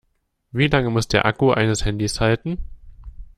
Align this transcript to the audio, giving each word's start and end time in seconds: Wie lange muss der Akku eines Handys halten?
Wie 0.51 0.65
lange 0.65 0.89
muss 0.89 1.07
der 1.09 1.25
Akku 1.25 1.51
eines 1.51 1.85
Handys 1.85 2.21
halten? 2.21 2.57